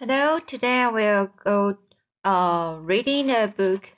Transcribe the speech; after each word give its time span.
Hello, 0.00 0.38
today 0.38 0.82
I 0.82 0.88
will 0.90 1.28
go 1.42 1.76
uh, 2.22 2.76
reading 2.80 3.26
the 3.26 3.52
book 3.56 3.90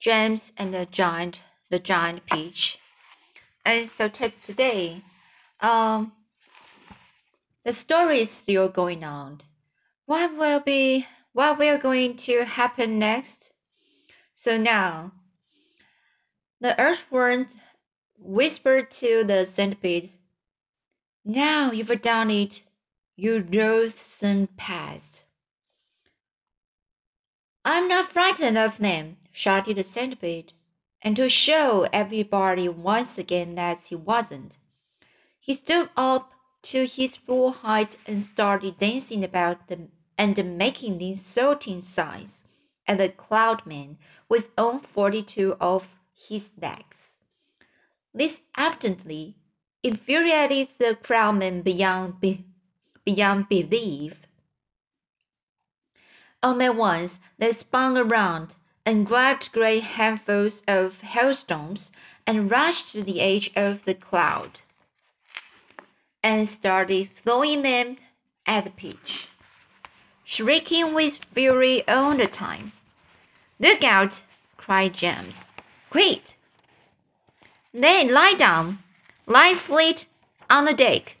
James 0.00 0.50
and 0.56 0.72
the 0.72 0.86
Giant, 0.86 1.42
the 1.68 1.78
Giant 1.78 2.24
Peach. 2.24 2.78
And 3.66 3.86
so 3.86 4.08
today, 4.08 5.04
um, 5.60 6.12
the 7.66 7.74
story 7.74 8.20
is 8.22 8.30
still 8.30 8.70
going 8.70 9.04
on. 9.04 9.42
What 10.06 10.34
will 10.38 10.60
be, 10.60 11.06
what 11.34 11.58
will 11.58 11.76
going 11.76 12.16
to 12.28 12.46
happen 12.46 12.98
next? 12.98 13.50
So 14.34 14.56
now, 14.56 15.12
the 16.62 16.80
earthworm 16.80 17.46
whispered 18.18 18.90
to 18.92 19.22
the 19.24 19.44
centipede, 19.44 20.08
Now 21.26 21.72
you've 21.72 22.00
done 22.00 22.30
it, 22.30 22.62
you 23.16 23.46
loathsome 23.52 24.46
past. 24.56 25.21
I'm 27.64 27.86
not 27.88 28.12
frightened 28.12 28.58
of 28.58 28.78
them, 28.78 29.16
shouted 29.30 29.76
the 29.76 29.84
centipede, 29.84 30.52
and 31.00 31.14
to 31.16 31.28
show 31.28 31.88
everybody 31.92 32.68
once 32.68 33.18
again 33.18 33.54
that 33.54 33.78
he 33.88 33.94
wasn't, 33.94 34.56
he 35.38 35.54
stood 35.54 35.88
up 35.96 36.32
to 36.62 36.86
his 36.86 37.16
full 37.16 37.52
height 37.52 37.96
and 38.06 38.22
started 38.22 38.78
dancing 38.78 39.24
about 39.24 39.68
them 39.68 39.88
and 40.18 40.58
making 40.58 41.00
insulting 41.00 41.80
signs 41.80 42.44
at 42.86 42.98
the 42.98 43.08
cloud 43.08 43.62
cloudman 43.62 43.96
with 44.28 44.50
all 44.58 44.78
forty-two 44.78 45.56
of 45.60 45.86
his 46.14 46.52
legs. 46.60 47.16
This 48.14 48.40
evidently 48.56 49.36
infuriated 49.82 50.68
the 50.78 50.96
crowdman 51.02 51.62
beyond, 51.62 52.20
be, 52.20 52.44
beyond 53.04 53.48
belief. 53.48 54.14
All 56.42 56.60
at 56.60 56.74
once 56.74 57.20
they 57.38 57.52
spun 57.52 57.96
around 57.96 58.56
and 58.84 59.06
grabbed 59.06 59.52
great 59.52 59.84
handfuls 59.84 60.62
of 60.66 61.00
hailstones 61.00 61.92
and 62.26 62.50
rushed 62.50 62.92
to 62.92 63.02
the 63.02 63.20
edge 63.20 63.52
of 63.54 63.84
the 63.84 63.94
cloud 63.94 64.60
and 66.22 66.48
started 66.48 67.12
throwing 67.12 67.62
them 67.62 67.96
at 68.46 68.64
the 68.64 68.70
peach, 68.70 69.28
shrieking 70.24 70.94
with 70.94 71.24
fury 71.26 71.86
all 71.86 72.16
the 72.16 72.26
time. 72.26 72.72
Look 73.60 73.84
out! 73.84 74.20
cried 74.56 74.94
James. 74.94 75.46
Quick! 75.90 76.36
Then 77.72 78.12
lie 78.12 78.34
down, 78.34 78.82
lie 79.26 79.54
flat 79.54 80.06
on 80.50 80.64
the 80.64 80.74
deck. 80.74 81.16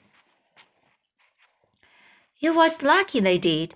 It 2.40 2.50
was 2.50 2.82
lucky 2.82 3.20
they 3.20 3.38
did. 3.38 3.74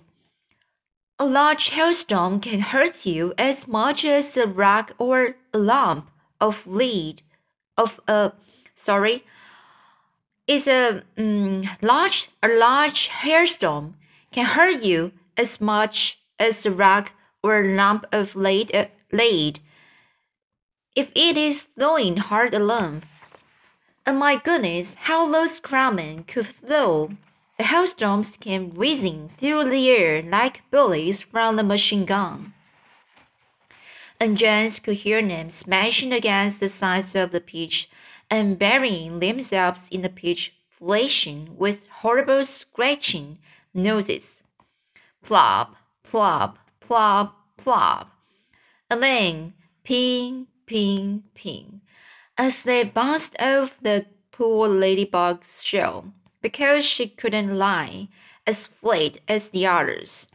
A 1.19 1.25
large 1.25 1.69
hailstone 1.69 2.39
can 2.41 2.59
hurt 2.59 3.03
you 3.03 3.33
as 3.39 3.67
much 3.67 4.05
as 4.05 4.37
a 4.37 4.45
rock 4.45 4.93
or 4.99 5.35
a 5.51 5.57
lump 5.57 6.11
of 6.39 6.67
lead 6.67 7.23
of 7.75 7.99
a 8.07 8.33
sorry 8.75 9.25
is 10.45 10.67
a 10.67 11.01
um, 11.17 11.67
large 11.81 12.29
a 12.43 12.47
large 12.47 13.07
hailstone 13.07 13.95
can 14.31 14.45
hurt 14.45 14.83
you 14.83 15.11
as 15.35 15.59
much 15.59 16.19
as 16.37 16.67
a 16.67 16.71
rock 16.71 17.11
or 17.41 17.61
a 17.61 17.75
lump 17.75 18.05
of 18.11 18.35
lead, 18.35 18.75
uh, 18.75 18.85
lead 19.11 19.59
if 20.95 21.11
it 21.15 21.35
is 21.35 21.63
throwing 21.63 22.17
hard 22.17 22.53
alone. 22.53 23.01
And 24.05 24.19
my 24.19 24.35
goodness, 24.35 24.95
how 24.99 25.31
those 25.31 25.59
crowdmen 25.59 26.27
could 26.27 26.45
throw 26.45 27.09
the 27.57 27.63
hailstones 27.63 28.37
came 28.37 28.69
whizzing 28.75 29.29
through 29.29 29.67
the 29.67 29.89
air 29.89 30.21
like 30.21 30.61
bullets 30.69 31.21
from 31.21 31.57
a 31.57 31.63
machine 31.63 32.05
gun. 32.05 32.53
And 34.19 34.37
James 34.37 34.79
could 34.79 34.97
hear 34.97 35.27
them 35.27 35.49
smashing 35.49 36.13
against 36.13 36.59
the 36.59 36.69
sides 36.69 37.15
of 37.15 37.31
the 37.31 37.41
pitch 37.41 37.89
and 38.29 38.59
burying 38.59 39.19
themselves 39.19 39.87
in 39.89 40.01
the 40.01 40.09
pitch, 40.09 40.53
flashing 40.69 41.57
with 41.57 41.87
horrible 41.87 42.43
scratching 42.45 43.39
noises. 43.73 44.43
Plop, 45.23 45.75
plop, 46.03 46.59
plop, 46.79 47.35
plop. 47.57 48.11
And 48.91 49.01
then 49.01 49.53
ping, 49.83 50.45
ping, 50.67 51.23
ping, 51.33 51.81
as 52.37 52.61
they 52.61 52.83
bounced 52.83 53.35
off 53.39 53.75
the 53.81 54.05
poor 54.31 54.67
ladybug's 54.67 55.63
shell 55.63 56.13
because 56.41 56.85
she 56.85 57.07
couldn't 57.07 57.57
lie 57.57 58.07
as 58.45 58.67
flat 58.67 59.17
as 59.27 59.49
the 59.49 59.65
others. 59.67 60.27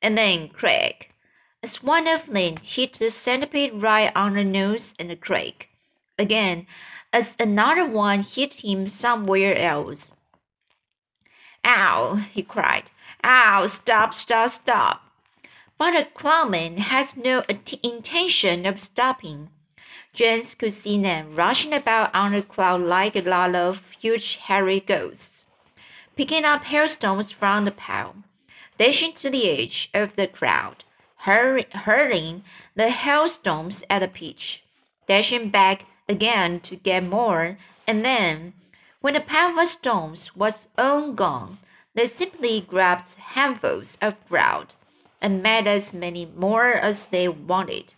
And 0.00 0.18
then 0.18 0.48
crack, 0.48 1.14
as 1.62 1.82
one 1.82 2.08
of 2.08 2.26
them 2.26 2.56
hit 2.56 2.94
the 2.94 3.10
centipede 3.10 3.74
right 3.74 4.10
on 4.16 4.34
the 4.34 4.44
nose 4.44 4.94
and 4.98 5.20
crack. 5.20 5.68
Again, 6.18 6.66
as 7.12 7.36
another 7.38 7.86
one 7.86 8.22
hit 8.22 8.64
him 8.64 8.88
somewhere 8.88 9.56
else. 9.56 10.12
Ow, 11.64 12.16
he 12.32 12.42
cried. 12.42 12.90
Ow, 13.22 13.66
stop, 13.68 14.14
stop, 14.14 14.50
stop. 14.50 15.02
But 15.78 15.92
the 15.92 16.08
clownman 16.18 16.78
had 16.78 17.16
no 17.16 17.44
intention 17.82 18.66
of 18.66 18.80
stopping. 18.80 19.50
James 20.12 20.54
could 20.54 20.72
see 20.72 21.00
them 21.00 21.34
rushing 21.34 21.72
about 21.72 22.14
on 22.14 22.32
the 22.32 22.42
cloud 22.42 22.82
like 22.82 23.16
a 23.16 23.22
lot 23.22 23.54
of 23.54 23.82
huge 23.98 24.36
hairy 24.36 24.80
ghosts 24.80 25.42
picking 26.14 26.44
up 26.44 26.64
hailstones 26.64 27.30
from 27.30 27.64
the 27.64 27.70
pile, 27.70 28.14
dashing 28.76 29.14
to 29.14 29.30
the 29.30 29.48
edge 29.48 29.88
of 29.94 30.14
the 30.14 30.26
crowd, 30.26 30.84
hurling 31.16 32.44
the 32.74 32.90
hailstones 32.90 33.82
at 33.88 34.00
the 34.00 34.08
pitch, 34.08 34.62
dashing 35.06 35.48
back 35.48 35.86
again 36.08 36.60
to 36.60 36.76
get 36.76 37.02
more, 37.02 37.56
and 37.86 38.04
then, 38.04 38.52
when 39.00 39.14
the 39.14 39.20
pile 39.20 39.58
of 39.58 39.66
stones 39.66 40.36
was 40.36 40.68
all 40.76 41.12
gone, 41.12 41.58
they 41.94 42.06
simply 42.06 42.60
grabbed 42.60 43.14
handfuls 43.14 43.96
of 44.02 44.28
ground 44.28 44.74
and 45.22 45.42
made 45.42 45.66
as 45.66 45.94
many 45.94 46.26
more 46.26 46.72
as 46.72 47.06
they 47.06 47.28
wanted. 47.28 47.94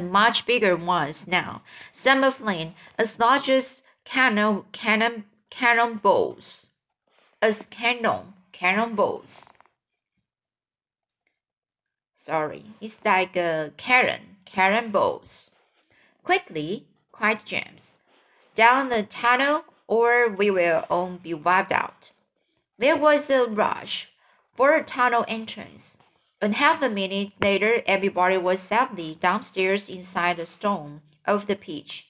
And 0.00 0.10
much 0.10 0.46
bigger 0.46 0.76
ones 0.76 1.26
now, 1.26 1.60
some 1.92 2.24
of 2.24 2.38
them 2.38 2.74
as 2.96 3.18
large 3.18 3.50
as 3.50 3.82
cannon, 4.06 4.64
cannon, 4.72 5.26
cannonballs 5.50 6.68
as 7.42 7.66
cannon, 7.66 8.32
cannonballs. 8.50 9.44
Sorry, 12.14 12.64
it's 12.80 13.04
like 13.04 13.36
a 13.36 13.74
cannon, 13.76 14.38
cannonballs. 14.46 15.50
Quickly, 16.24 16.86
cried 17.12 17.44
James. 17.44 17.92
Down 18.54 18.88
the 18.88 19.02
tunnel, 19.02 19.64
or 19.86 20.30
we 20.30 20.50
will 20.50 20.86
all 20.88 21.18
be 21.22 21.34
wiped 21.34 21.72
out. 21.72 22.12
There 22.78 22.96
was 22.96 23.28
a 23.28 23.44
rush 23.44 24.08
for 24.56 24.74
a 24.74 24.82
tunnel 24.82 25.26
entrance, 25.28 25.98
and 26.42 26.54
half 26.54 26.82
a 26.82 26.88
minute 26.88 27.32
later, 27.40 27.82
everybody 27.86 28.38
was 28.38 28.60
safely 28.60 29.18
downstairs 29.20 29.90
inside 29.90 30.38
the 30.38 30.46
stone 30.46 31.02
of 31.26 31.46
the 31.46 31.54
pitch, 31.54 32.06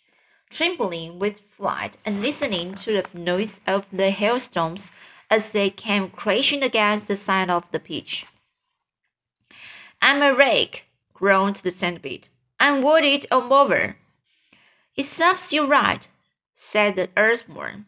trembling 0.51 1.19
with 1.19 1.41
fright 1.41 1.97
and 2.05 2.23
listening 2.23 2.75
to 2.77 2.93
the 2.93 3.19
noise 3.19 3.59
of 3.67 3.87
the 3.91 4.11
hailstones 4.11 4.93
as 5.31 5.51
they 5.51 5.69
came 5.69 6.09
crashing 6.11 6.63
against 6.63 7.09
the 7.09 7.17
side 7.17 7.51
of 7.51 7.71
the 7.73 7.81
pitch. 7.81 8.25
I'm 10.01 10.23
a 10.23 10.33
rake, 10.33 10.85
groaned 11.12 11.57
the 11.57 11.71
centipede. 11.71 12.29
I'm 12.61 12.83
wounded 12.83 13.27
all 13.33 13.53
over. 13.53 13.97
It 14.97 15.05
serves 15.05 15.53
you 15.53 15.67
right, 15.67 16.07
said 16.55 16.95
the 16.95 17.09
earthworm. 17.17 17.87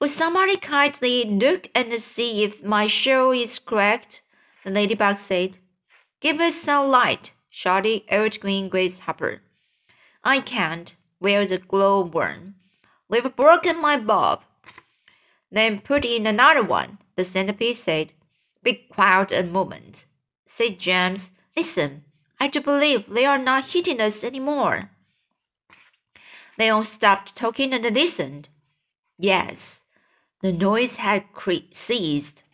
Will 0.00 0.08
somebody 0.08 0.56
kindly 0.56 1.24
look 1.24 1.68
and 1.74 2.00
see 2.00 2.42
if 2.42 2.62
my 2.62 2.86
shell 2.86 3.32
is 3.32 3.58
cracked? 3.58 4.22
The 4.64 4.70
ladybug 4.70 5.18
said. 5.18 5.58
Give 6.24 6.40
us 6.40 6.54
some 6.54 6.88
light, 6.88 7.32
shouted 7.50 8.04
old 8.10 8.40
green 8.40 8.70
grasshopper. 8.70 9.42
I 10.24 10.40
can't, 10.40 10.96
wailed 11.20 11.50
the 11.50 11.58
glow 11.58 12.02
glowworm. 12.02 12.54
They've 13.10 13.36
broken 13.36 13.82
my 13.82 13.98
bulb. 13.98 14.40
Then 15.50 15.82
put 15.82 16.06
in 16.06 16.26
another 16.26 16.62
one, 16.62 16.96
the 17.16 17.26
centipede 17.26 17.76
said. 17.76 18.14
Be 18.62 18.72
quiet 18.72 19.32
a 19.32 19.42
moment, 19.42 20.06
said 20.46 20.78
James. 20.78 21.32
Listen, 21.54 22.04
I 22.40 22.48
do 22.48 22.62
believe 22.62 23.06
they 23.06 23.26
are 23.26 23.36
not 23.36 23.66
hitting 23.66 24.00
us 24.00 24.24
any 24.24 24.40
more. 24.40 24.88
They 26.56 26.70
all 26.70 26.84
stopped 26.84 27.36
talking 27.36 27.74
and 27.74 27.84
listened. 27.94 28.48
Yes, 29.18 29.82
the 30.40 30.52
noise 30.52 30.96
had 30.96 31.26
ceased. 31.72 32.44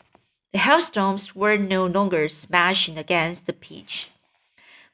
The 0.53 0.59
hailstones 0.59 1.35
were 1.35 1.57
no 1.57 1.87
longer 1.87 2.29
smashing 2.29 2.99
against 2.99 3.47
the 3.47 3.53
pitch. 3.53 4.11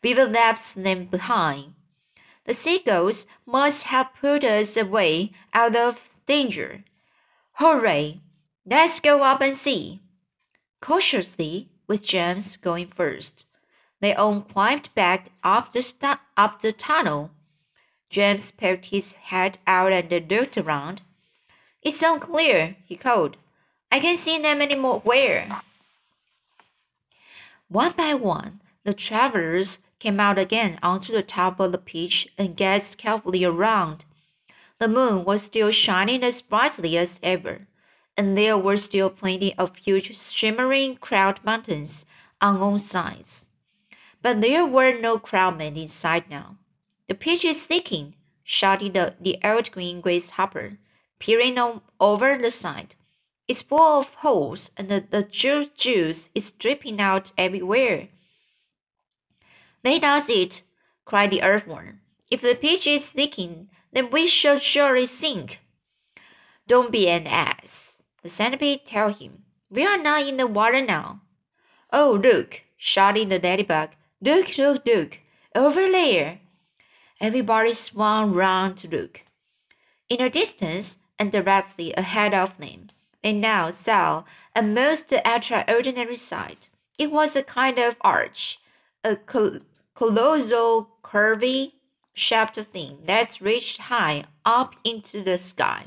Beaver 0.03 0.27
left 0.27 0.75
them 0.75 1.07
behind. 1.07 1.75
The 2.45 2.53
seagulls 2.53 3.27
must 3.47 3.85
have 3.85 4.15
put 4.15 4.45
us 4.45 4.77
away 4.77 5.33
out 5.55 5.75
of 5.75 6.11
danger. 6.27 6.85
Hooray! 7.55 8.21
Let's 8.67 9.01
go 9.01 9.23
up 9.23 9.41
and 9.41 9.57
see. 9.57 10.03
Cautiously, 10.83 11.71
with 11.87 12.07
James 12.07 12.57
going 12.57 12.89
first. 12.89 13.47
They 14.01 14.15
all 14.15 14.43
climbed 14.43 14.95
back 14.95 15.31
up 15.43 15.73
the, 15.73 16.19
up 16.37 16.61
the 16.61 16.73
tunnel. 16.73 17.31
James 18.11 18.51
poked 18.51 18.87
his 18.87 19.13
head 19.13 19.59
out 19.67 19.93
and 19.93 20.31
looked 20.31 20.59
around. 20.59 21.01
It's 21.81 22.03
unclear, 22.03 22.77
he 22.85 22.97
called. 22.97 23.39
I 23.97 23.99
can't 23.99 24.19
see 24.19 24.39
them 24.39 24.61
anywhere. 24.61 25.63
One 27.69 27.93
by 27.93 28.13
one, 28.13 28.61
the 28.85 28.93
travelers 28.93 29.79
came 29.99 30.21
out 30.21 30.39
again 30.39 30.79
onto 30.83 31.15
the 31.15 31.23
top 31.23 31.59
of 31.61 31.73
the 31.73 31.79
pitch 31.79 32.29
and 32.37 32.55
gazed 32.55 32.99
carefully 32.99 33.43
around. 33.43 34.05
The 34.79 34.87
moon 34.87 35.25
was 35.25 35.45
still 35.45 35.71
shining 35.71 36.23
as 36.25 36.43
brightly 36.43 36.99
as 36.99 37.19
ever, 37.23 37.69
and 38.19 38.37
there 38.37 38.59
were 38.59 38.77
still 38.77 39.09
plenty 39.09 39.57
of 39.57 39.75
huge 39.77 40.15
shimmering 40.15 40.97
cloud 40.97 41.41
mountains 41.43 42.05
on 42.43 42.59
all 42.59 42.79
sides. 42.79 43.47
But 44.21 44.43
there 44.43 44.67
were 44.67 45.01
no 45.01 45.19
crowdmen 45.19 45.75
in 45.75 45.89
sight 45.89 46.29
now. 46.29 46.59
The 47.09 47.15
pitch 47.15 47.47
is 47.47 47.71
leaking, 47.71 48.15
shouted 48.45 48.93
the, 48.93 49.15
the 49.19 49.39
old 49.43 49.71
green 49.73 50.03
grasshopper, 50.03 50.77
peering 51.19 51.57
on, 51.57 51.81
over 51.99 52.37
the 52.37 52.51
side. 52.51 52.95
It's 53.49 53.63
full 53.63 54.01
of 54.01 54.13
holes, 54.15 54.73
and 54.77 54.89
the, 54.89 55.05
the 55.09 55.23
juice 55.23 56.29
is 56.35 56.51
dripping 56.51 57.01
out 57.01 57.31
everywhere. 57.39 58.09
Let 59.85 60.03
does 60.03 60.29
it, 60.29 60.63
cried 61.05 61.31
the 61.31 61.43
earthworm. 61.43 62.01
If 62.29 62.41
the 62.41 62.57
pitch 62.57 62.89
is 62.89 63.15
leaking, 63.15 63.69
then 63.93 64.11
we 64.11 64.27
shall 64.27 64.59
surely 64.59 65.07
sink. 65.07 65.61
Don't 66.67 66.91
be 66.91 67.09
an 67.09 67.29
ass, 67.29 68.03
the 68.23 68.29
centipede 68.29 68.85
told 68.85 69.19
him. 69.19 69.45
We 69.71 69.87
are 69.87 69.97
not 69.97 70.27
in 70.27 70.39
the 70.39 70.49
water 70.49 70.83
now. 70.83 71.21
Oh, 71.93 72.21
look, 72.21 72.63
shouted 72.77 73.31
the 73.31 73.39
ladybug. 73.39 73.91
Look, 74.21 74.59
look, 74.59 74.85
look, 74.85 75.19
over 75.55 75.89
there. 75.89 76.41
Everybody 77.21 77.75
swung 77.75 78.33
round 78.33 78.79
to 78.79 78.89
look. 78.89 79.23
In 80.09 80.19
the 80.19 80.31
distance, 80.31 80.99
and 81.19 81.31
directly 81.31 81.95
ahead 81.95 82.35
of 82.35 82.59
them, 82.59 82.91
they 83.23 83.33
now 83.33 83.71
saw 83.71 84.25
a 84.55 84.63
most 84.63 85.13
extraordinary 85.13 86.17
sight. 86.17 86.69
It 86.99 87.11
was 87.11 87.37
a 87.37 87.43
kind 87.43 87.79
of 87.79 87.97
arch, 88.01 88.59
a 89.05 89.17
col 89.17 89.61
colossal 89.95 90.89
curvy 91.03 91.73
shaped 92.15 92.57
thing 92.57 92.99
that 93.05 93.41
reached 93.41 93.79
high 93.79 94.25
up 94.45 94.75
into 94.85 95.23
the 95.23 95.39
sky 95.39 95.87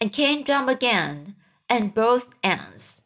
and 0.00 0.12
came 0.12 0.42
down 0.42 0.68
again 0.68 1.36
at 1.68 1.94
both 1.94 2.34
ends. 2.42 3.02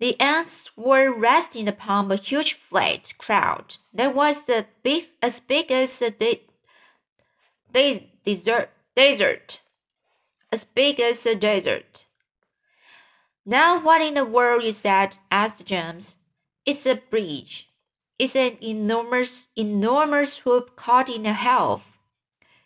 The 0.00 0.20
ends 0.20 0.70
were 0.76 1.12
resting 1.12 1.68
upon 1.68 2.10
a 2.10 2.16
huge 2.16 2.54
flat 2.54 3.14
cloud 3.18 3.76
that 3.92 4.14
was 4.14 4.44
the 4.44 4.66
big, 4.82 5.04
as 5.22 5.40
big 5.40 5.70
as 5.70 5.98
the 5.98 6.10
de 6.10 6.42
de 7.72 8.10
desert, 8.24 8.70
desert, 8.94 9.60
as 10.54 10.62
big 10.62 11.00
as 11.00 11.26
a 11.26 11.34
desert. 11.34 12.04
Now, 13.44 13.80
what 13.80 14.00
in 14.00 14.14
the 14.14 14.24
world 14.24 14.62
is 14.62 14.82
that? 14.82 15.18
asked 15.28 15.66
James. 15.66 16.14
It's 16.64 16.86
a 16.86 16.94
bridge, 16.94 17.68
It's 18.20 18.36
an 18.36 18.58
enormous, 18.62 19.48
enormous 19.56 20.38
hoop 20.38 20.76
caught 20.76 21.08
in 21.08 21.26
a 21.26 21.32
half. 21.32 21.82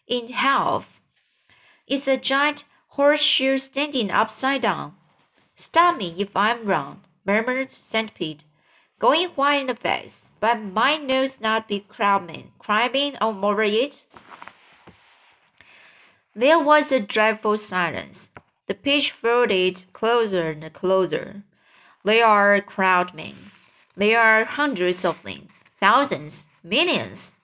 In 0.06 0.28
half. 0.28 1.00
It's 1.86 2.06
a 2.06 2.18
giant 2.18 2.64
horseshoe 2.88 3.56
standing 3.56 4.10
upside 4.10 4.60
down. 4.60 4.94
Stop 5.56 5.96
me 5.96 6.14
if 6.18 6.36
I'm 6.36 6.66
wrong, 6.66 7.04
murmured 7.24 7.70
Centipede, 7.70 8.44
going 8.98 9.28
white 9.30 9.62
in 9.62 9.68
the 9.68 9.74
face. 9.74 10.28
But 10.40 10.60
my 10.60 10.98
nose 10.98 11.40
not 11.40 11.66
be 11.66 11.86
crowdman 11.88 12.50
climbing 12.58 13.16
over 13.22 13.62
it. 13.62 14.04
There 16.34 16.58
was 16.58 16.92
a 16.92 17.00
dreadful 17.00 17.56
silence. 17.56 18.30
The 18.66 18.74
pitch 18.74 19.12
floated 19.12 19.84
closer 19.92 20.50
and 20.50 20.72
closer. 20.72 21.42
They 22.04 22.22
are 22.22 22.60
crowdmen. 22.60 23.50
There 23.96 24.20
are 24.20 24.44
hundreds 24.44 25.04
of 25.04 25.22
them, 25.22 25.48
thousands, 25.80 26.46
millions. 26.62 27.34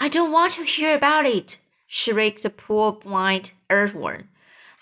I 0.00 0.08
don't 0.08 0.32
want 0.32 0.54
to 0.54 0.64
hear 0.64 0.94
about 0.96 1.26
it, 1.26 1.58
shrieked 1.86 2.42
the 2.42 2.50
poor 2.50 2.92
blind 2.92 3.52
earthworm. 3.70 4.28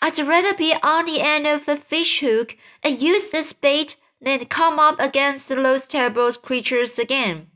I'd 0.02 0.18
rather 0.18 0.54
be 0.54 0.74
on 0.82 1.04
the 1.04 1.20
end 1.20 1.46
of 1.46 1.68
a 1.68 1.76
fish 1.76 2.20
hook 2.20 2.56
and 2.82 3.02
use 3.02 3.30
this 3.30 3.52
bait 3.52 3.96
than 4.20 4.46
come 4.46 4.78
up 4.78 4.98
against 4.98 5.48
those 5.48 5.86
terrible 5.86 6.32
creatures 6.32 6.98
again. 6.98 7.50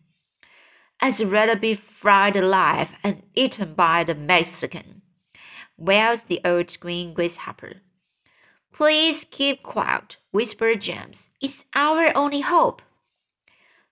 I'd 1.00 1.18
rather 1.20 1.56
be 1.56 1.74
fried 1.74 2.36
alive 2.36 2.92
and 3.02 3.22
eaten 3.34 3.74
by 3.74 4.04
the 4.04 4.14
Mexican, 4.14 5.02
wailed 5.76 6.22
the 6.26 6.40
old 6.44 6.78
green 6.80 7.14
grasshopper. 7.14 7.74
Please 8.72 9.26
keep 9.30 9.62
quiet, 9.62 10.16
whispered 10.32 10.80
James. 10.80 11.28
It's 11.40 11.64
our 11.74 12.16
only 12.16 12.40
hope. 12.40 12.82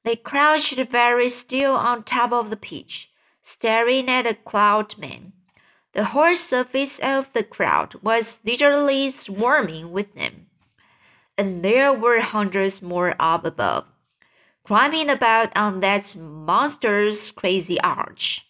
They 0.05 0.17
crouched 0.17 0.77
very 0.91 1.29
still 1.29 1.75
on 1.75 2.03
top 2.03 2.33
of 2.33 2.51
the 2.51 2.57
pitch, 2.57 3.11
staring 3.43 4.09
at 4.09 4.25
the 4.25 4.35
cloud 4.35 4.99
man. 4.99 5.33
The 5.93 6.07
whole 6.07 6.37
surface 6.37 6.99
of 6.99 7.33
the 7.33 7.45
crowd 7.45 7.95
was 8.03 8.41
literally 8.45 9.11
swarming 9.11 9.93
with 9.93 10.15
them, 10.15 10.47
and 11.39 11.65
there 11.65 11.93
were 11.93 12.21
hundreds 12.21 12.83
more 12.83 13.15
up 13.21 13.45
above, 13.45 13.87
climbing 14.65 15.11
about 15.11 15.57
on 15.57 15.81
that 15.81 16.17
monster's 16.17 17.31
crazy 17.31 17.81
arch. 17.81 18.47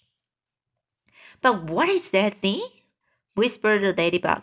But 1.40 1.64
what 1.64 1.88
is 1.88 2.10
that 2.12 2.34
thing? 2.34 2.66
Whispered 3.34 3.82
the 3.82 3.92
ladybug. 3.92 4.42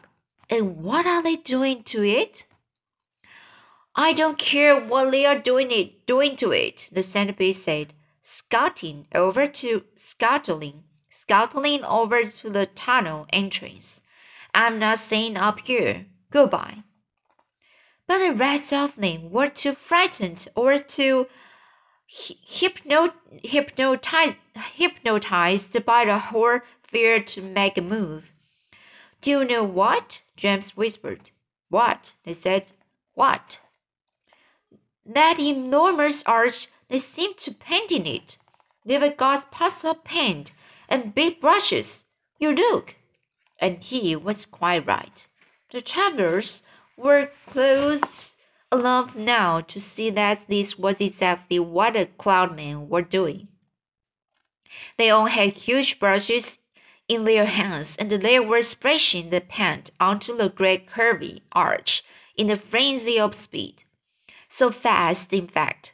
And 0.50 0.78
what 0.84 1.06
are 1.06 1.22
they 1.22 1.36
doing 1.36 1.84
to 1.84 2.04
it? 2.04 2.46
I 3.96 4.14
don't 4.14 4.38
care 4.38 4.80
what 4.80 5.12
they 5.12 5.26
are 5.26 5.40
doing 5.40 5.72
it 5.72 6.06
doing 6.06 6.36
to 6.38 6.52
it, 6.52 6.90
the 6.92 7.04
centipede 7.04 7.56
said, 7.56 7.94
scuttling 8.22 9.08
over 9.14 9.48
to 9.48 9.84
scuttling 9.96 10.84
scuttling 11.30 11.84
over 11.84 12.24
to 12.24 12.50
the 12.50 12.66
tunnel 12.66 13.28
entrance. 13.32 14.02
I'm 14.56 14.80
not 14.80 14.98
staying 14.98 15.38
up 15.38 15.60
here. 15.60 16.08
Goodbye. 16.32 16.84
But 18.08 18.18
the 18.18 18.34
rest 18.34 18.74
of 18.74 18.96
them 18.96 19.30
were 19.30 19.50
too 19.50 19.74
frightened 19.74 20.48
or 20.56 20.80
too 20.80 21.28
hypno 22.08 23.14
hypnotized, 23.44 24.38
hypnotized 24.74 25.86
by 25.86 26.06
the 26.06 26.18
whole 26.18 26.62
fear 26.82 27.22
to 27.22 27.42
make 27.42 27.78
a 27.78 27.82
move. 27.82 28.32
Do 29.22 29.32
you 29.32 29.46
know 29.46 29.64
what? 29.64 30.22
James 30.38 30.78
whispered. 30.78 31.32
What? 31.70 32.14
They 32.24 32.34
said. 32.34 32.72
What? 33.14 33.60
That 35.06 35.40
enormous 35.40 36.24
arch, 36.24 36.68
they 36.88 37.00
seem 37.00 37.34
to 37.36 37.54
paint 37.54 37.92
in 37.92 38.06
it. 38.06 38.38
They've 38.86 39.18
got 39.18 39.54
of 39.84 40.04
paint 40.04 40.52
and 40.88 41.14
big 41.14 41.42
brushes. 41.42 42.06
You 42.40 42.54
look. 42.54 42.96
And 43.60 43.84
he 43.84 44.16
was 44.16 44.46
quite 44.46 44.88
right. 44.88 45.28
The 45.72 45.82
travelers 45.82 46.64
were 46.96 47.32
close 47.48 48.36
enough 48.72 49.16
now 49.16 49.62
to 49.62 49.80
see 49.82 50.10
that 50.12 50.48
this 50.48 50.78
was 50.80 51.02
exactly 51.02 51.60
what 51.60 51.94
the 51.94 52.06
cloudmen 52.18 52.88
were 52.88 53.02
doing. 53.02 53.48
They 54.98 55.10
all 55.10 55.26
had 55.26 55.54
huge 55.54 56.00
brushes 56.00 56.60
in 57.10 57.26
their 57.26 57.46
hands, 57.46 57.98
and 57.98 58.10
they 58.10 58.40
were 58.40 58.62
splashing 58.62 59.30
the 59.30 59.42
paint 59.42 59.92
onto 60.00 60.38
the 60.38 60.48
great 60.48 60.90
curvy 60.90 61.42
arch 61.52 62.06
in 62.38 62.50
a 62.50 62.56
frenzy 62.56 63.20
of 63.20 63.36
speed 63.36 63.84
so 64.50 64.72
fast, 64.72 65.32
in 65.32 65.48
fact, 65.48 65.94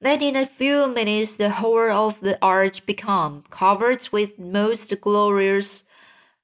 that 0.00 0.22
in 0.22 0.36
a 0.36 0.46
few 0.46 0.86
minutes 0.86 1.36
the 1.36 1.50
whole 1.50 1.90
of 1.90 2.20
the 2.20 2.38
arch 2.40 2.86
became 2.86 3.42
covered 3.50 4.08
with 4.12 4.38
most 4.38 4.98
glorious 5.00 5.82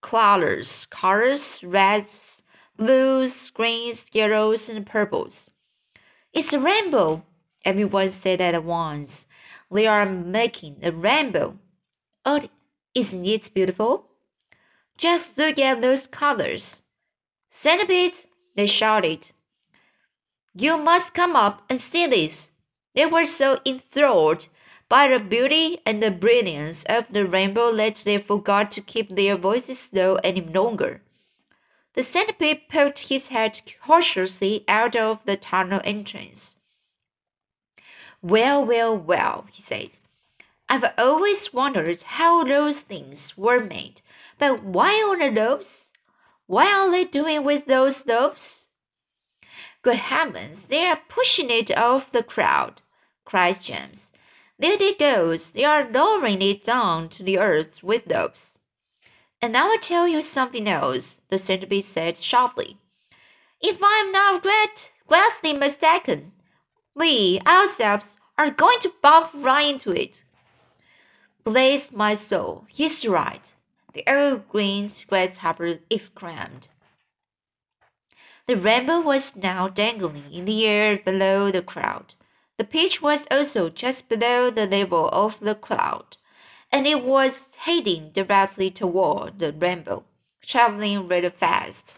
colors, 0.01 0.87
colors, 0.87 1.63
reds, 1.63 2.43
blues, 2.77 3.51
greens, 3.51 4.05
yellows, 4.13 4.69
and 4.69 4.85
purples. 4.85 5.49
It's 6.33 6.53
a 6.53 6.59
rainbow, 6.59 7.25
everyone 7.65 8.11
said 8.11 8.41
at 8.41 8.65
once. 8.65 9.27
They 9.71 9.87
are 9.87 10.05
making 10.05 10.81
a 10.83 10.91
rainbow. 10.91 11.59
Oh, 12.25 12.49
isn't 12.95 13.25
it 13.25 13.55
beautiful? 13.55 14.09
Just 14.97 15.37
look 15.39 15.59
at 15.59 15.81
those 15.81 16.07
colors. 16.07 16.83
Centipedes, 17.51 18.27
they 18.55 18.67
shouted. 18.67 19.31
You 20.55 20.77
must 20.77 21.15
come 21.15 21.35
up 21.35 21.63
and 21.71 21.81
see 21.81 22.07
this. 22.07 22.51
They 22.95 23.07
were 23.07 23.25
so 23.25 23.61
enthralled 23.65 24.49
by 24.89 25.09
the 25.09 25.19
beauty 25.19 25.79
and 25.87 26.03
the 26.03 26.11
brilliance 26.11 26.85
of 26.85 27.11
the 27.11 27.27
rainbow 27.27 27.75
that 27.77 27.97
they 27.97 28.19
forgot 28.19 28.71
to 28.73 28.83
keep 28.83 29.09
their 29.09 29.37
voices 29.37 29.89
low 29.93 30.17
any 30.17 30.43
longer. 30.43 31.01
The 31.95 32.03
centipede 32.03 32.69
poked 32.69 33.09
his 33.09 33.29
head 33.29 33.61
cautiously 33.83 34.65
out 34.69 34.95
of 34.95 35.25
the 35.25 35.37
tunnel 35.37 35.81
entrance. 35.85 36.57
Well, 38.21 38.65
well, 38.65 38.97
well, 38.97 39.47
he 39.51 39.63
said. 39.63 39.91
I've 40.69 40.85
always 40.97 41.53
wondered 41.53 42.03
how 42.03 42.45
those 42.45 42.81
things 42.81 43.37
were 43.37 43.61
made, 43.61 44.01
but 44.39 44.63
why 44.63 44.91
on 45.03 45.19
the 45.19 45.31
lobes? 45.31 45.93
What 46.47 46.69
are 46.69 46.91
they 46.91 47.05
doing 47.05 47.45
with 47.45 47.67
those 47.67 48.07
lobes? 48.07 48.67
Good 49.83 49.97
heavens, 49.97 50.67
they 50.69 50.87
are 50.87 51.01
pushing 51.09 51.51
it 51.51 51.77
off 51.77 52.13
the 52.13 52.23
crowd, 52.23 52.83
cries 53.25 53.63
James. 53.63 54.11
There 54.59 54.81
it 54.81 54.99
goes, 54.99 55.51
they 55.51 55.65
are 55.65 55.91
lowering 55.91 56.41
it 56.41 56.63
down 56.63 57.09
to 57.11 57.23
the 57.23 57.39
earth 57.39 57.83
with 57.83 58.07
lobes. 58.07 58.59
And 59.41 59.57
I'll 59.57 59.79
tell 59.79 60.07
you 60.07 60.23
something 60.23 60.69
else, 60.69 61.17
the 61.31 61.39
centipede 61.39 61.85
said 61.85 62.17
sharply. 62.17 62.79
If 63.61 63.79
I'm 63.83 64.13
not 64.13 64.43
great, 64.43 64.93
mistaken, 65.59 66.33
we 66.95 67.41
ourselves 67.45 68.17
are 68.39 68.51
going 68.51 68.79
to 68.81 68.95
bump 69.03 69.31
right 69.35 69.67
into 69.67 69.91
it. 69.91 70.23
Bless 71.43 71.91
my 71.91 72.15
soul, 72.15 72.67
he's 72.69 73.05
right, 73.05 73.53
the 73.95 74.05
old 74.07 74.49
green 74.49 74.91
grasshopper 75.07 75.79
exclaimed. 75.91 76.69
The 78.47 78.57
rainbow 78.57 79.01
was 79.01 79.37
now 79.37 79.69
dangling 79.69 80.33
in 80.33 80.47
the 80.47 80.67
air 80.67 80.99
below 80.99 81.51
the 81.51 81.63
crowd. 81.63 82.15
The 82.59 82.65
pitch 82.65 83.01
was 83.01 83.27
also 83.31 83.69
just 83.69 84.09
below 84.09 84.51
the 84.51 84.67
level 84.67 85.09
of 85.11 85.39
the 85.41 85.55
cloud, 85.55 86.17
and 86.71 86.87
it 86.87 87.05
was 87.05 87.49
heading 87.57 88.11
directly 88.13 88.71
toward 88.71 89.39
the 89.39 89.53
rainbow, 89.53 90.05
traveling 90.43 91.07
really 91.07 91.31
fast. 91.31 91.97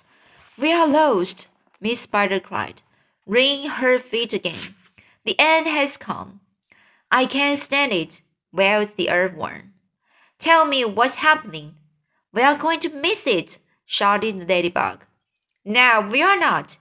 We 0.58 0.72
are 0.72 0.86
lost, 0.88 1.46
Miss 1.80 2.00
Spider 2.00 2.40
cried, 2.40 2.82
wringing 3.26 3.70
her 3.70 3.98
feet 3.98 4.32
again. 4.32 4.74
The 5.24 5.36
end 5.38 5.66
has 5.66 5.96
come. 5.96 6.40
I 7.10 7.26
can't 7.26 7.58
stand 7.58 7.92
it, 7.92 8.20
wailed 8.52 8.96
the 8.96 9.10
earthworm. 9.10 9.74
Tell 10.38 10.66
me 10.66 10.84
what's 10.84 11.14
happening. 11.14 11.76
We 12.34 12.42
are 12.42 12.56
going 12.56 12.80
to 12.80 12.88
miss 12.88 13.28
it, 13.28 13.60
shouted 13.86 14.40
the 14.40 14.46
ladybug. 14.46 15.04
No, 15.64 16.00
we 16.10 16.20
are 16.20 16.36
not. 16.36 16.76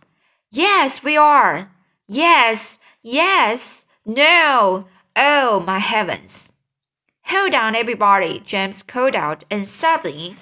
Yes, 0.50 1.04
we 1.04 1.16
are. 1.16 1.72
Yes, 2.08 2.80
yes, 3.04 3.86
no. 4.04 4.88
Oh, 5.16 5.60
my 5.60 5.78
heavens. 5.78 6.52
Hold 7.26 7.54
on, 7.54 7.76
everybody, 7.76 8.40
James 8.40 8.82
called 8.82 9.16
out, 9.16 9.44
and 9.52 9.68
suddenly 9.68 10.36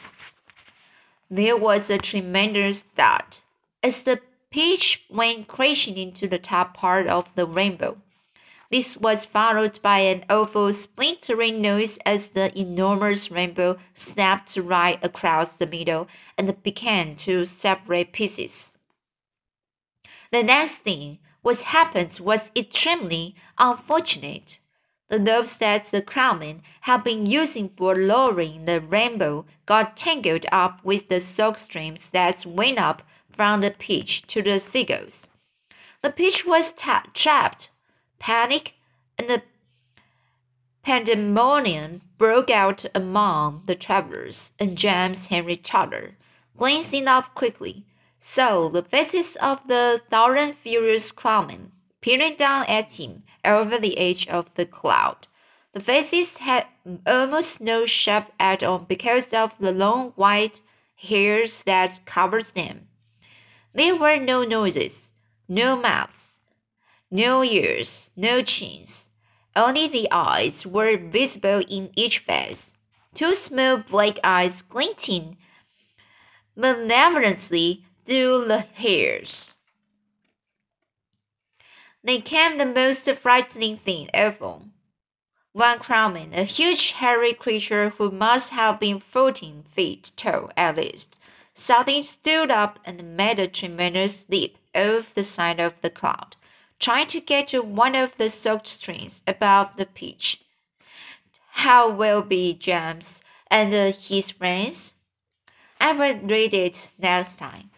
there 1.29 1.57
was 1.57 1.89
a 1.89 1.97
tremendous 1.97 2.81
thud 2.81 3.39
as 3.83 4.03
the 4.03 4.21
pitch 4.49 5.05
went 5.09 5.49
crashing 5.49 5.97
into 5.97 6.29
the 6.29 6.39
top 6.39 6.73
part 6.73 7.07
of 7.07 7.35
the 7.35 7.45
rainbow. 7.45 7.97
This 8.71 8.95
was 8.95 9.25
followed 9.25 9.81
by 9.81 9.99
an 9.99 10.23
awful 10.29 10.71
splintering 10.71 11.61
noise 11.61 11.97
as 12.05 12.29
the 12.29 12.57
enormous 12.57 13.29
rainbow 13.29 13.77
snapped 13.95 14.55
right 14.55 14.97
across 15.03 15.57
the 15.57 15.67
middle 15.67 16.07
and 16.37 16.63
began 16.63 17.17
to 17.17 17.43
separate 17.43 18.13
pieces. 18.13 18.77
The 20.31 20.43
next 20.43 20.79
thing 20.79 21.19
what 21.41 21.61
happened 21.63 22.17
was 22.21 22.49
extremely 22.55 23.35
unfortunate. 23.57 24.59
The 25.09 25.19
ropes 25.19 25.57
that 25.57 25.87
the 25.87 26.01
crowmen 26.01 26.63
had 26.79 27.03
been 27.03 27.25
using 27.25 27.67
for 27.67 27.97
lowering 27.97 28.63
the 28.63 28.79
rainbow 28.79 29.45
got 29.65 29.97
tangled 29.97 30.45
up 30.49 30.81
with 30.85 31.09
the 31.09 31.19
silk 31.19 31.57
streams 31.57 32.11
that 32.11 32.45
went 32.45 32.79
up 32.79 33.03
from 33.29 33.59
the 33.59 33.71
pitch 33.71 34.21
to 34.27 34.41
the 34.41 34.61
seagulls. 34.61 35.27
The 36.01 36.09
pitch 36.09 36.45
was 36.45 36.71
trapped 36.71 37.69
Panic 38.21 38.75
and 39.17 39.41
pandemonium 40.83 42.03
broke 42.19 42.51
out 42.51 42.85
among 42.93 43.63
the 43.65 43.73
travelers, 43.73 44.51
and 44.59 44.77
James 44.77 45.25
Henry 45.25 45.57
Charter, 45.57 46.15
glancing 46.55 47.07
up 47.07 47.33
quickly, 47.33 47.83
saw 48.19 48.69
the 48.69 48.83
faces 48.83 49.35
of 49.37 49.67
the 49.67 49.99
thousand 50.11 50.53
furious 50.53 51.11
crowmen 51.11 51.71
peering 51.99 52.35
down 52.35 52.67
at 52.67 52.91
him 52.91 53.23
over 53.43 53.79
the 53.79 53.97
edge 53.97 54.27
of 54.27 54.53
the 54.53 54.67
cloud. 54.67 55.25
The 55.73 55.81
faces 55.81 56.37
had 56.37 56.67
almost 57.07 57.59
no 57.59 57.87
shape 57.87 58.27
at 58.39 58.61
all 58.61 58.77
because 58.77 59.33
of 59.33 59.57
the 59.57 59.71
long 59.71 60.11
white 60.11 60.61
hairs 60.95 61.63
that 61.63 61.99
covered 62.05 62.45
them. 62.53 62.87
There 63.73 63.95
were 63.95 64.17
no 64.17 64.43
noses, 64.43 65.11
no 65.47 65.75
mouths, 65.75 66.30
no 67.11 67.43
ears, 67.43 68.09
no 68.15 68.41
chins. 68.41 69.09
Only 69.53 69.89
the 69.89 70.07
eyes 70.11 70.65
were 70.65 70.95
visible 70.95 71.61
in 71.67 71.91
each 71.95 72.19
face. 72.19 72.73
Two 73.13 73.35
small 73.35 73.77
black 73.77 74.17
eyes 74.23 74.61
glinting 74.61 75.37
malevolently 76.55 77.83
through 78.05 78.45
the 78.45 78.59
hairs. 78.59 79.53
They 82.01 82.21
came 82.21 82.57
the 82.57 82.65
most 82.65 83.11
frightening 83.11 83.77
thing 83.77 84.09
ever. 84.13 84.59
One 85.51 85.79
crowman, 85.79 86.33
a 86.33 86.45
huge 86.45 86.93
hairy 86.93 87.33
creature 87.33 87.89
who 87.89 88.09
must 88.09 88.51
have 88.51 88.79
been 88.79 89.01
fourteen 89.01 89.63
feet 89.63 90.11
tall 90.15 90.49
at 90.55 90.77
least, 90.77 91.19
suddenly 91.53 92.03
stood 92.03 92.49
up 92.49 92.79
and 92.85 93.17
made 93.17 93.37
a 93.37 93.49
tremendous 93.49 94.29
leap 94.29 94.57
off 94.73 95.13
the 95.13 95.23
side 95.23 95.59
of 95.59 95.81
the 95.81 95.89
cloud 95.89 96.37
trying 96.81 97.07
to 97.07 97.21
get 97.21 97.47
to 97.47 97.61
one 97.61 97.95
of 97.95 98.17
the 98.17 98.29
soaked 98.29 98.67
strings 98.67 99.21
above 99.25 99.69
the 99.77 99.85
pitch. 99.85 100.43
How 101.51 101.89
will 101.89 102.21
be 102.21 102.53
James 102.55 103.23
and 103.49 103.73
his 103.73 104.31
friends? 104.31 104.95
I 105.79 105.93
will 105.93 106.19
read 106.27 106.53
it 106.53 106.93
next 106.99 107.37
time. 107.37 107.70